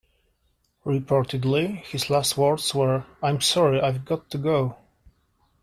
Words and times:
Reportedly 0.83 1.83
his 1.85 2.09
last 2.09 2.35
words 2.35 2.73
were, 2.73 3.05
I'm 3.21 3.39
sorry, 3.39 3.79
I've 3.79 4.03
got 4.03 4.31
to 4.31 4.39
go. 4.39 4.77